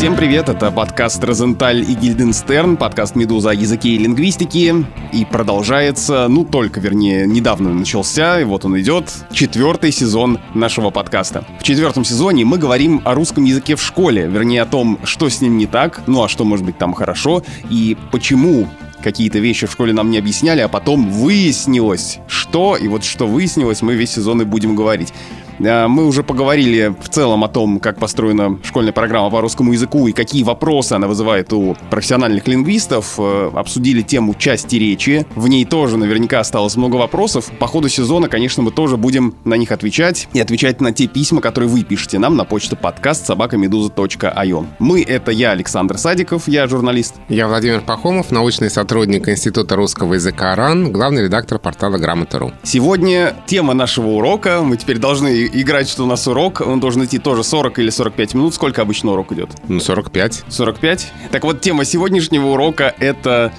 [0.00, 4.86] Всем привет, это подкаст «Розенталь и Гильденстерн», подкаст «Медуза» о языке и лингвистике.
[5.12, 11.44] И продолжается, ну только, вернее, недавно начался, и вот он идет, четвертый сезон нашего подкаста.
[11.60, 15.42] В четвертом сезоне мы говорим о русском языке в школе, вернее о том, что с
[15.42, 18.68] ним не так, ну а что может быть там хорошо, и почему
[19.02, 23.82] какие-то вещи в школе нам не объясняли, а потом выяснилось, что, и вот что выяснилось,
[23.82, 25.12] мы весь сезон и будем говорить.
[25.62, 30.08] Э, мы уже поговорили в целом о том, как построена школьная программа по русскому языку
[30.08, 33.14] и какие вопросы она вызывает у профессиональных лингвистов.
[33.18, 35.26] Э, обсудили тему части речи.
[35.34, 37.50] В ней тоже наверняка осталось много вопросов.
[37.58, 41.40] По ходу сезона, конечно, мы тоже будем на них отвечать и отвечать на те письма,
[41.40, 44.66] которые вы пишете нам на почту подкаст собакамедуза.io.
[44.78, 47.16] Мы— это я, Александр Садиков, я журналист.
[47.28, 52.52] Я Владимир Пахомов, научный сотрудник Института русского языка РАН, главный редактор портала Грамота.ру.
[52.62, 54.62] Сегодня тема нашего урока.
[54.62, 58.34] Мы теперь должны играть, что у нас урок, он должен идти тоже 40 или 45
[58.34, 58.54] минут.
[58.54, 59.50] Сколько обычно урок идет?
[59.68, 60.44] Ну, 45.
[60.48, 61.12] 45?
[61.30, 63.52] Так вот, тема сегодняшнего урока— это,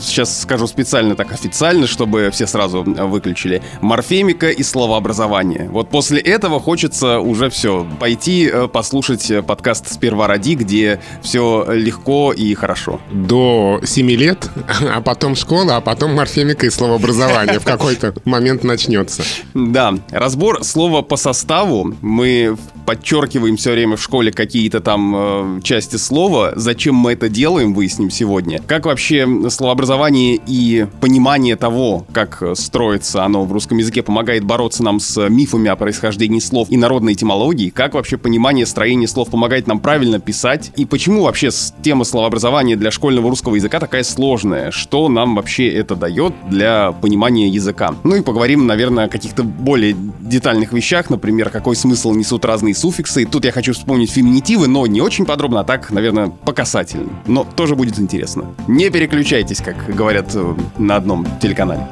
[0.00, 5.68] сейчас скажу специально так официально, чтобы все сразу выключили, морфемика и словообразование.
[5.70, 12.32] Вот после этого хочется уже все, пойти э, послушать подкаст «Сперва роди», где все легко
[12.32, 13.00] и хорошо.
[13.10, 14.48] До 7 лет,
[14.92, 19.22] а потом школа, а потом морфемика и словообразование в какой-то момент начнется.
[19.54, 21.94] Да, разбор слова по составу.
[22.02, 26.52] Мы подчеркиваем все время в школе какие-то там э, части слова.
[26.54, 28.60] Зачем мы это делаем, выясним сегодня.
[28.66, 35.00] Как вообще словообразование и понимание того, как строится оно в русском языке, помогает бороться нам
[35.00, 37.70] с мифами о происхождении слов и народной этимологии.
[37.70, 40.72] Как вообще понимание строения слов помогает нам правильно писать.
[40.76, 41.48] И почему вообще
[41.82, 44.70] тема словообразования для школьного русского языка такая сложная.
[44.72, 47.94] Что нам вообще это дает для понимания языка.
[48.04, 53.24] Ну и поговорим, наверное, о каких-то более детальных вещах, например, какой смысл несут разные суффиксы.
[53.24, 57.08] Тут я хочу вспомнить феминитивы, но не очень подробно, а так, наверное, по касательно.
[57.26, 58.54] Но тоже будет интересно.
[58.66, 61.88] Не переключайтесь, как говорят э, на одном телеканале.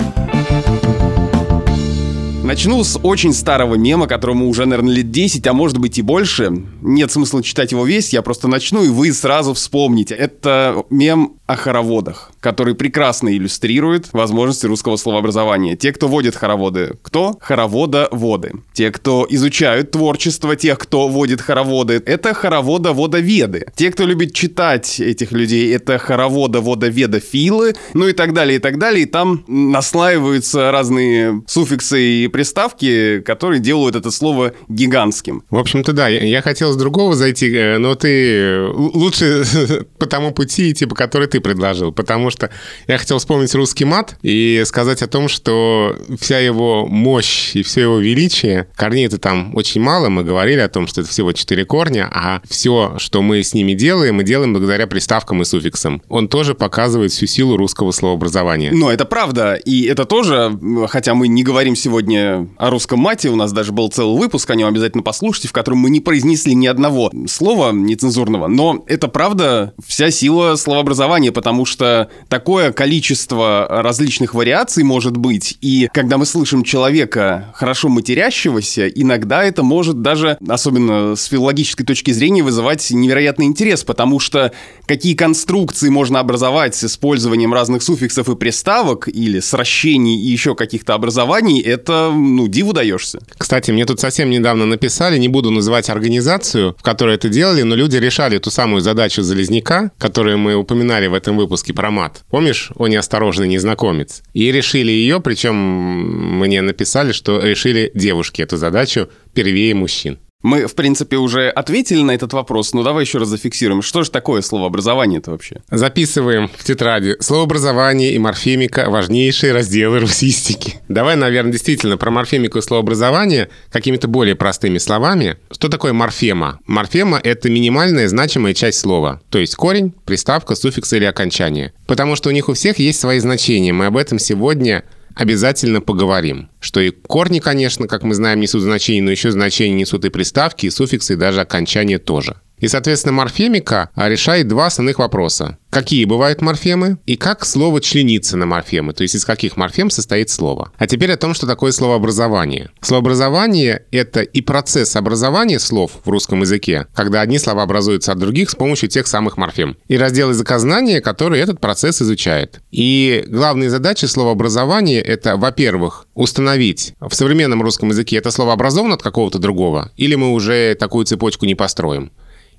[2.42, 6.52] Начну с очень старого мема, которому уже, наверное, лет 10, а может быть и больше.
[6.82, 10.16] Нет смысла читать его весь, я просто начну, и вы сразу вспомните.
[10.16, 15.76] Это мем о хороводах, который прекрасно иллюстрирует возможности русского словообразования.
[15.76, 17.36] Те, кто водит хороводы, кто?
[17.40, 18.52] Хоровода-воды.
[18.72, 23.66] Те, кто изучают творчество тех, кто водит хороводы, это хоровода-водоведы.
[23.76, 29.02] Те, кто любит читать этих людей, это хоровода-водоведофилы, ну и так далее, и так далее.
[29.02, 35.44] И там наслаиваются разные суффиксы и приставки, которые делают это слово гигантским.
[35.50, 39.44] В общем-то, да, я, хотел с другого зайти, э, но ты лучше
[39.98, 42.50] по тому пути идти, по который ты предложил, потому что
[42.86, 47.82] я хотел вспомнить русский мат и сказать о том, что вся его мощь и все
[47.82, 52.08] его величие, корней-то там очень мало, мы говорили о том, что это всего четыре корня,
[52.12, 56.02] а все, что мы с ними делаем, мы делаем благодаря приставкам и суффиксам.
[56.08, 58.70] Он тоже показывает всю силу русского словообразования.
[58.72, 60.58] Но это правда, и это тоже,
[60.88, 64.54] хотя мы не говорим сегодня о русском мате, у нас даже был целый выпуск, о
[64.54, 69.74] нем обязательно послушайте, в котором мы не произнесли ни одного слова нецензурного, но это правда
[69.84, 76.64] вся сила словообразования, потому что такое количество различных вариаций может быть, и когда мы слышим
[76.64, 83.84] человека хорошо матерящегося, иногда это может даже, особенно с филологической точки зрения, вызывать невероятный интерес,
[83.84, 84.52] потому что
[84.86, 90.94] какие конструкции можно образовать с использованием разных суффиксов и приставок, или сращений и еще каких-то
[90.94, 93.20] образований, это, ну, диву даешься.
[93.36, 97.74] Кстати, мне тут совсем недавно написали, не буду называть организацию, в которой это делали, но
[97.74, 102.24] люди решали ту самую задачу Залезняка, которую мы упоминали в этом выпуске про мат.
[102.30, 104.22] Помнишь, о неосторожный незнакомец?
[104.32, 110.18] И решили ее, причем мне написали, что решили девушки эту задачу первее мужчин.
[110.42, 113.82] Мы, в принципе, уже ответили на этот вопрос, но давай еще раз зафиксируем.
[113.82, 115.62] Что же такое словообразование это вообще?
[115.70, 117.16] Записываем в тетради.
[117.20, 120.80] Словообразование и морфемика– важнейшие разделы русистики.
[120.88, 125.36] Давай, наверное, действительно про морфемику и словообразование какими-то более простыми словами.
[125.50, 126.58] Что такое морфема?
[126.66, 129.20] Морфема– это минимальная значимая часть слова.
[129.30, 131.72] То есть корень, приставка, суффикс или окончание.
[131.86, 133.72] Потому что у них у всех есть свои значения.
[133.72, 134.84] Мы об этом сегодня
[135.14, 136.48] обязательно поговорим.
[136.60, 140.66] Что и корни, конечно, как мы знаем, несут значение, но еще значение несут и приставки,
[140.66, 142.36] и суффиксы, и даже окончания тоже.
[142.62, 145.58] И, соответственно, морфемика решает два основных вопроса.
[145.68, 150.30] Какие бывают морфемы и как слово членится на морфемы, то есть из каких морфем состоит
[150.30, 150.70] слово.
[150.78, 152.70] А теперь о том, что такое словообразование.
[152.80, 158.50] Словообразование— это и процесс образования слов в русском языке, когда одни слова образуются от других
[158.50, 159.76] с помощью тех самых морфем.
[159.88, 162.60] И раздел языкознания, который этот процесс изучает.
[162.70, 169.02] И главные задачи словообразования— это, во-первых, установить в современном русском языке это слово образовано от
[169.02, 172.12] какого-то другого, или мы уже такую цепочку не построим.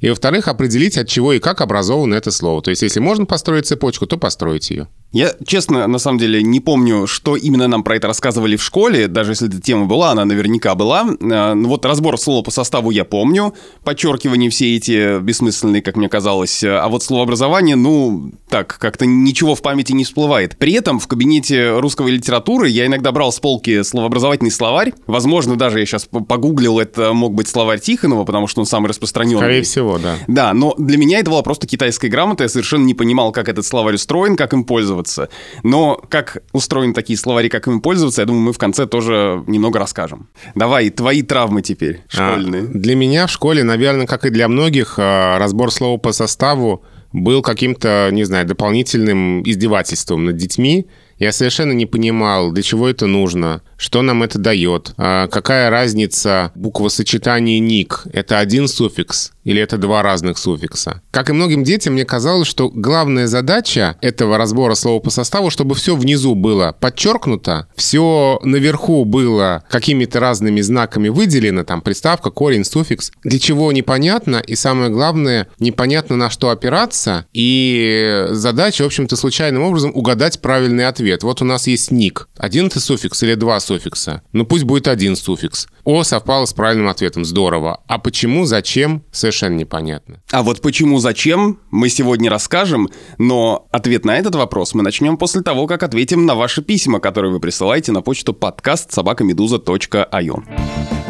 [0.03, 2.61] И, во-вторых, определить, от чего и как образовано это слово.
[2.61, 4.87] То есть, если можно построить цепочку, то постройте ее.
[5.13, 9.07] Я, честно, на самом деле не помню, что именно нам про это рассказывали в школе,
[9.07, 11.05] даже если эта тема была, она наверняка была.
[11.21, 13.53] А, ну вот разбор слова по составу я помню,
[13.83, 19.61] подчеркивания все эти бессмысленные, как мне казалось, а вот словообразование, ну, так, как-то ничего в
[19.61, 20.57] памяти не всплывает.
[20.57, 25.79] При этом в кабинете русской литературы я иногда брал с полки словообразовательный словарь, возможно, даже
[25.79, 29.41] я сейчас погуглил, это мог быть словарь Тихонова, потому что он самый распространенный.
[29.41, 30.17] Скорее всего, да.
[30.27, 33.65] Да, но для меня это была просто китайская грамота, я совершенно не понимал, как этот
[33.65, 35.29] словарь устроен, как им пользоваться.
[35.63, 39.79] Но как устроены такие словари, как им пользоваться, я думаю, мы в конце тоже немного
[39.79, 40.29] расскажем.
[40.55, 42.63] Давай, твои травмы теперь школьные.
[42.63, 46.83] А, для меня в школе, наверное, как и для многих, а, разбор слова по составу
[47.13, 50.87] был каким-то, не знаю, дополнительным издевательством над детьми.
[51.19, 56.51] Я совершенно не понимал, для чего это нужно, что нам это дает, а какая разница
[56.55, 61.01] буквосочетания «ник»— это один суффикс или это два разных суффикса.
[61.11, 65.75] Как и многим детям, мне казалось, что главная задача этого разбора слова по составу, чтобы
[65.75, 73.11] все внизу было подчеркнуто, все наверху было какими-то разными знаками выделено, там приставка, корень, суффикс,
[73.23, 79.63] для чего непонятно, и самое главное, непонятно на что опираться, и задача, в общем-то, случайным
[79.63, 81.23] образом угадать правильный ответ.
[81.23, 82.27] Вот у нас есть ник.
[82.37, 84.21] Один это суффикс или два суффикса?
[84.31, 85.67] Ну пусть будет один суффикс.
[85.83, 87.81] О, совпало с правильным ответом, здорово.
[87.87, 90.21] А почему, зачем, совершенно совершенно непонятно.
[90.31, 95.41] А вот почему, зачем, мы сегодня расскажем, но ответ на этот вопрос мы начнем после
[95.41, 101.02] того, как ответим на ваши письма, которые вы присылаете на почту подкаст собакамедуза.io.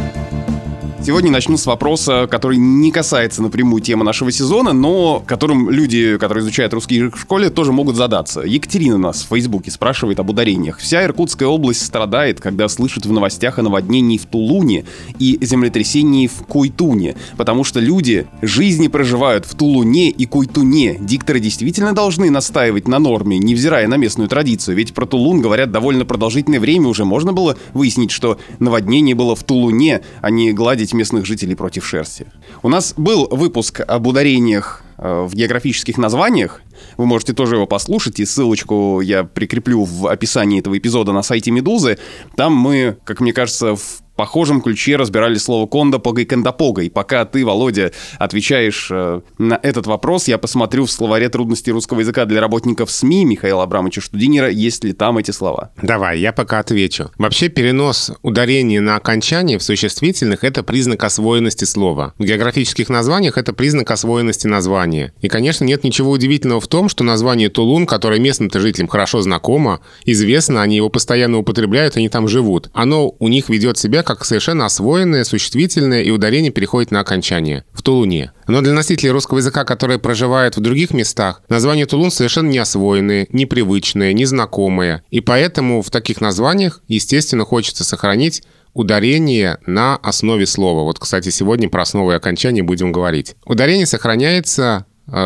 [1.05, 6.44] Сегодня начну с вопроса, который не касается напрямую темы нашего сезона, но которым люди, которые
[6.44, 8.39] изучают русский язык в школе, тоже могут задаться.
[8.39, 10.77] Екатерина нас в Фейсбуке спрашивает об ударениях.
[10.77, 14.85] Вся Иркутская область страдает, когда слышит в новостях о наводнении в Тулуне
[15.19, 20.99] и землетрясении в Куйтуне, потому что люди жизни проживают в Тулуне и Куйтуне.
[21.01, 26.06] Дикторы действительно должны настаивать на норме, невзирая на местную традицию, ведь про Тулун говорят довольно
[26.06, 31.04] продолжительное время, уже можно было выяснить, что наводнение было в Тулуне, а не гладить защитить
[31.04, 32.25] местных жителей против шерсти.
[32.62, 36.62] У нас был выпуск об ударениях э, в географических названиях.
[36.98, 41.51] Вы можете тоже его послушать, и ссылочку я прикреплю в описании этого эпизода на сайте
[41.51, 41.98] Медузы.
[42.36, 46.83] Там мы, как мне кажется, в похожем ключе разбирали слово «кондопога» и «кондопога».
[46.83, 52.01] И пока ты, Володя, отвечаешь э, на этот вопрос, я посмотрю в словаре трудностей русского
[52.01, 55.71] языка для работников СМИ Михаила Абрамовича Штудинера, есть ли там эти слова.
[55.81, 57.12] Давай, я пока отвечу.
[57.18, 62.13] Вообще перенос ударения на окончание в существительных— это признак освоенности слова.
[62.18, 65.13] В географических названиях это признак освоенности названия.
[65.21, 69.80] И, конечно, нет ничего удивительного в том, что название Тулун, которое местным-то жителям хорошо знакомо,
[70.06, 72.69] известно, они его постоянно употребляют, они там живут.
[72.74, 77.81] Оно у них ведет себя как совершенно освоенное, существительное, и ударение переходит на окончание– в
[77.81, 78.31] Тулуне.
[78.47, 83.27] Но для носителей русского языка, которые проживают в других местах, название Тулун совершенно не освоенное,
[83.31, 85.03] непривычное, незнакомое.
[85.09, 90.83] И поэтому в таких названиях, естественно, хочется сохранить ударение на основе слова.
[90.83, 93.35] Вот, кстати, сегодня про основы и окончания будем говорить.
[93.45, 94.85] Ударение сохраняется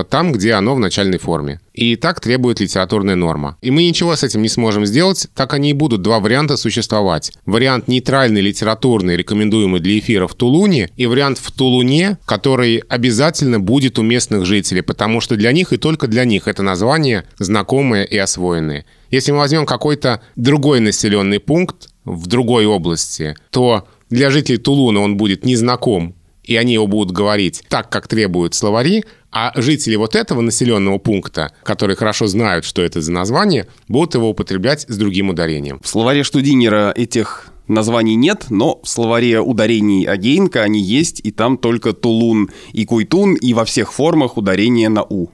[0.09, 1.59] там, где оно в начальной форме.
[1.73, 3.57] И так требует литературная норма.
[3.61, 7.31] И мы ничего с этим не сможем сделать, так они и будут два варианта существовать.
[7.45, 13.99] Вариант нейтральный, литературный, рекомендуемый для эфира в Тулуне, и вариант в Тулуне, который обязательно будет
[13.99, 18.17] у местных жителей, потому что для них и только для них это название знакомое и
[18.17, 18.85] освоенное.
[19.11, 25.17] Если мы возьмем какой-то другой населенный пункт в другой области, то для жителей Тулуна он
[25.17, 30.41] будет незнаком, и они его будут говорить так, как требуют словари, а жители вот этого
[30.41, 35.79] населенного пункта, которые хорошо знают, что это за название, будут его употреблять с другим ударением.
[35.83, 41.57] В словаре Штудинера этих названий нет, но в словаре ударений Агейнка они есть, и там
[41.57, 45.27] только Тулун и Куйтун, и во всех формах ударение на «у».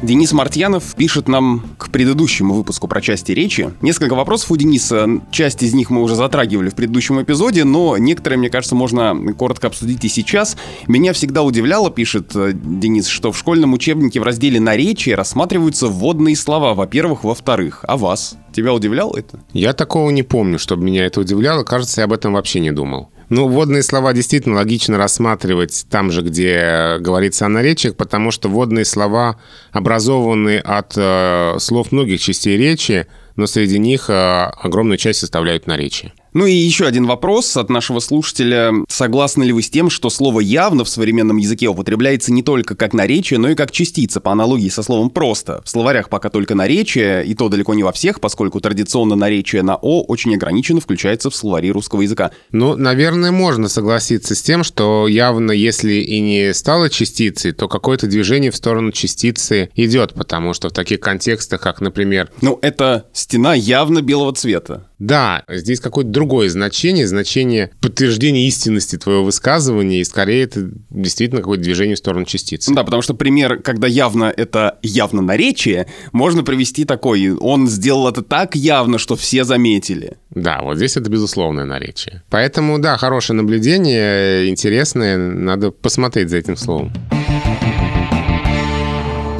[0.00, 3.72] Денис Мартьянов пишет нам к предыдущему выпуску про части речи.
[3.82, 5.08] Несколько вопросов у Дениса.
[5.32, 9.66] Часть из них мы уже затрагивали в предыдущем эпизоде, но некоторые, мне кажется, можно коротко
[9.66, 10.56] обсудить и сейчас.
[10.86, 16.36] Меня всегда удивляло, пишет э, Денис, что в школьном учебнике в разделе «Наречие» рассматриваются вводные
[16.36, 17.84] слова, во-первых, во-вторых.
[17.88, 18.36] А вас?
[18.52, 19.40] Тебя удивляло это?
[19.52, 21.64] Я такого не помню, чтобы меня это удивляло.
[21.64, 23.10] Кажется, я об этом вообще не думал.
[23.28, 28.86] Ну, вводные слова действительно логично рассматривать там же, где говорится о наречиях, потому что вводные
[28.86, 29.38] слова
[29.70, 33.06] образованы от э, слов многих частей речи,
[33.36, 36.12] но среди них э, огромную часть составляют наречия.
[36.34, 38.72] Ну и еще один вопрос от нашего слушателя.
[38.88, 42.92] Согласны ли вы с тем, что слово «явно» в современном языке употребляется не только как
[42.92, 45.62] наречие, но и как частица, по аналогии со словом «просто»?
[45.64, 49.76] В словарях пока только наречие, и то далеко не во всех, поскольку традиционно наречие на
[49.76, 52.30] «о» очень ограниченно включается в словари русского языка.
[52.52, 58.06] Ну, наверное, можно согласиться с тем, что явно, если и не стало частицей, то какое-то
[58.06, 62.30] движение в сторону частицы идет, потому что в таких контекстах, как, например...
[62.42, 64.87] Ну, это стена явно белого цвета.
[64.98, 71.62] Да, здесь какое-то другое значение, значение подтверждения истинности твоего высказывания, и скорее это действительно какое-то
[71.62, 72.74] движение в сторону частицы.
[72.74, 77.30] Да, потому что пример, когда явно это явно наречие, можно привести такой.
[77.30, 80.16] Он сделал это так явно, что все заметили.
[80.30, 82.22] Да, вот здесь это безусловное наречие.
[82.30, 86.92] Поэтому, да, хорошее наблюдение, интересное, надо посмотреть за этим словом.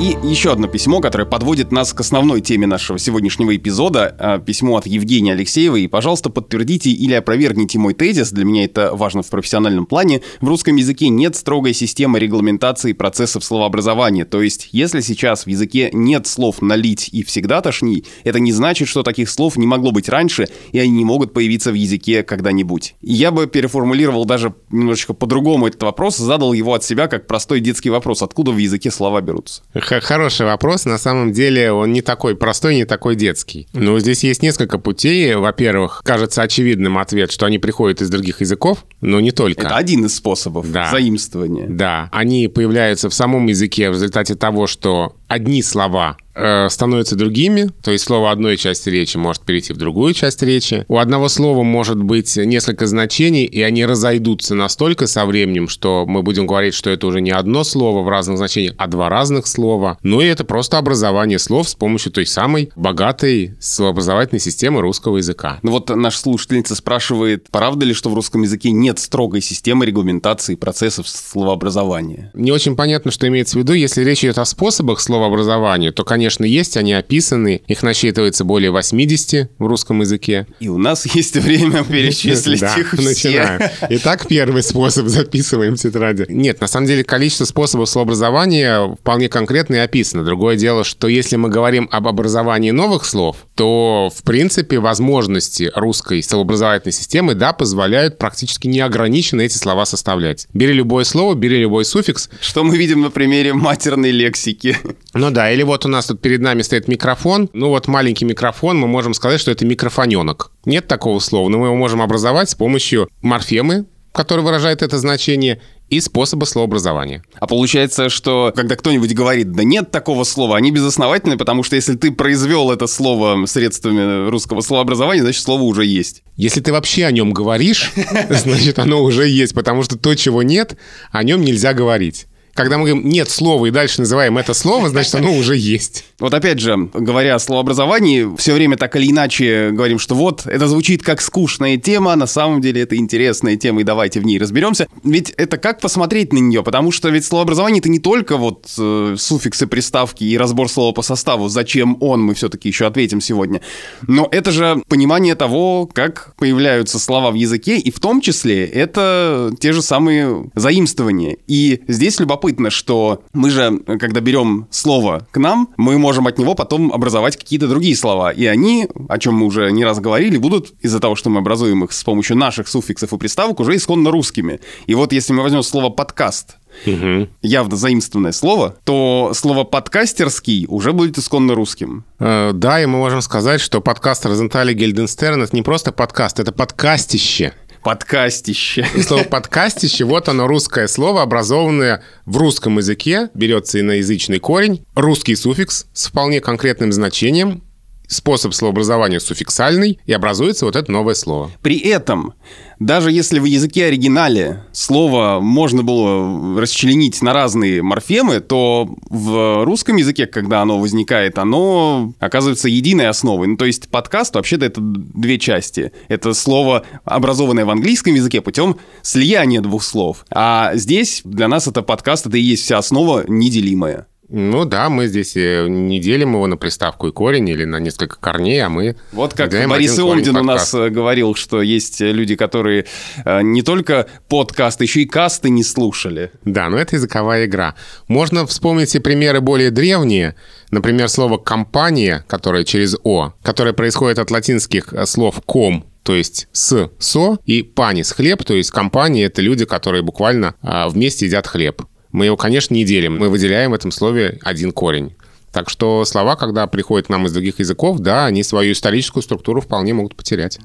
[0.00, 4.14] И еще одно письмо, которое подводит нас к основной теме нашего сегодняшнего эпизода.
[4.16, 5.82] А, письмо от Евгения Алексеевой.
[5.82, 8.30] И, пожалуйста, подтвердите или опровергните мой тезис.
[8.30, 10.22] Для меня это важно в профессиональном плане.
[10.40, 14.24] В русском языке нет строгой системы регламентации процессов словообразования.
[14.24, 18.86] То есть, если сейчас в языке нет слов «налить» и «всегда тошни», это не значит,
[18.86, 22.94] что таких слов не могло быть раньше, и они не могут появиться в языке когда-нибудь.
[23.02, 27.90] Я бы переформулировал даже немножечко по-другому этот вопрос, задал его от себя как простой детский
[27.90, 28.22] вопрос.
[28.22, 29.62] Откуда в языке слова берутся?
[29.88, 30.84] Хороший вопрос.
[30.84, 33.68] На самом деле он не такой простой, не такой детский.
[33.72, 35.34] Но здесь есть несколько путей.
[35.34, 39.66] Во-первых, кажется очевидным ответ, что они приходят из других языков, но не только.
[39.66, 40.90] Это один из способов да.
[40.90, 41.66] заимствования.
[41.68, 47.70] Да, они появляются в самом языке в результате того, что одни слова э, становятся другими,
[47.82, 50.84] то есть слово одной части речи может перейти в другую часть речи.
[50.88, 56.22] У одного слова может быть несколько значений, и они разойдутся настолько со временем, что мы
[56.22, 59.98] будем говорить, что это уже не одно слово в разных значениях, а два разных слова.
[60.02, 65.58] Ну и это просто образование слов с помощью той самой богатой словообразовательной системы русского языка.
[65.62, 70.54] Ну вот наша слушательница спрашивает, правда ли, что в русском языке нет строгой системы регламентации
[70.54, 72.30] процессов словообразования?
[72.34, 76.04] Не очень понятно, что имеется в виду, если речь идет о способах слова словообразованию, то,
[76.04, 80.46] конечно, есть, они описаны, их насчитывается более 80 в русском языке.
[80.60, 83.60] И у нас есть время перечислить их начинаем.
[83.90, 86.26] Итак, первый способ записываем в тетради.
[86.28, 90.24] Нет, на самом деле количество способов словообразования вполне конкретно и описано.
[90.24, 96.22] Другое дело, что если мы говорим об образовании новых слов, то, в принципе, возможности русской
[96.22, 100.46] словообразовательной системы, да, позволяют практически неограниченно эти слова составлять.
[100.54, 102.30] Бери любое слово, бери любой суффикс.
[102.40, 104.76] Что мы видим на примере матерной лексики.
[105.14, 107.48] Ну да, или вот у нас тут перед нами стоит микрофон.
[107.52, 110.52] Ну вот маленький микрофон, мы можем сказать, что это микрофоненок.
[110.64, 115.60] Нет такого слова, но мы его можем образовать с помощью морфемы, который выражает это значение,
[115.88, 117.24] и способа словообразования.
[117.40, 121.94] А получается, что когда кто-нибудь говорит, да нет такого слова, они безосновательны, потому что если
[121.94, 126.22] ты произвел это слово средствами русского словообразования, значит, слово уже есть.
[126.36, 127.92] Если ты вообще о нем говоришь,
[128.28, 130.76] значит, оно уже есть, потому что то, чего нет,
[131.10, 132.26] о нем нельзя говорить.
[132.58, 136.04] Когда мы говорим «нет слова» и дальше называем это слово, значит, оно уже есть.
[136.18, 140.66] Вот опять же, говоря о словообразовании, все время так или иначе говорим, что вот, это
[140.66, 144.40] звучит как скучная тема, а на самом деле это интересная тема, и давайте в ней
[144.40, 144.88] разберемся.
[145.04, 146.64] Ведь это как посмотреть на нее?
[146.64, 151.02] Потому что ведь словообразование— это не только вот э, суффиксы, приставки и разбор слова по
[151.02, 153.60] составу, зачем он, мы все-таки еще ответим сегодня.
[154.08, 159.52] Но это же понимание того, как появляются слова в языке, и в том числе это
[159.60, 161.36] те же самые заимствования.
[161.46, 166.38] И здесь любопытно любопытно, что мы же, когда берем слово к нам, мы можем от
[166.38, 168.30] него потом образовать какие-то другие слова.
[168.30, 171.84] И они, о чем мы уже не раз говорили, будут из-за того, что мы образуем
[171.84, 174.60] их с помощью наших суффиксов и приставок, уже исконно русскими.
[174.86, 177.28] И вот если мы возьмем слово «подкаст», Угу.
[177.42, 182.04] явно заимствованное слово, то слово подкастерский уже будет исконно русским.
[182.20, 186.52] Э, да, и мы можем сказать, что подкаст Розентали Гельденстерн это не просто подкаст, это
[186.52, 187.54] подкастище.
[187.82, 188.86] Подкастище.
[189.02, 195.86] Слово подкастище, вот оно русское слово, образованное в русском языке, берется иноязычный корень, русский суффикс
[195.92, 197.62] с вполне конкретным значением,
[198.08, 201.50] способ словообразования суффиксальный, и образуется вот это новое слово.
[201.62, 202.34] При этом,
[202.80, 209.96] даже если в языке оригинале слово можно было расчленить на разные морфемы, то в русском
[209.96, 213.46] языке, когда оно возникает, оно оказывается единой основой.
[213.46, 215.92] Ну, то есть подкаст вообще-то это две части.
[216.08, 220.24] Это слово, образованное в английском языке путем слияния двух слов.
[220.30, 224.07] А здесь для нас это подкаст, это и есть вся основа неделимая.
[224.30, 228.16] Ну да, мы здесь э, не делим его на приставку и корень или на несколько
[228.16, 228.96] корней, а мы...
[229.12, 232.84] Вот как Борис Иомдин у нас э, говорил, что есть люди, которые
[233.24, 236.30] э, не только подкасты, еще и касты не слушали.
[236.44, 237.74] Да, но это языковая игра.
[238.06, 240.34] Можно вспомнить и примеры более древние.
[240.70, 246.90] Например, слово «компания», которое через «о», которое происходит от латинских слов «ком», то есть с
[246.98, 251.82] «со», и «панис»— хлеб, то есть компания— это люди, которые буквально а, вместе едят хлеб.
[252.12, 253.18] Мы его, конечно, не делим.
[253.18, 255.14] Мы выделяем в этом слове один корень.
[255.52, 259.60] Так что слова, когда приходят к нам из других языков, да, они свою историческую структуру
[259.60, 260.58] вполне могут потерять.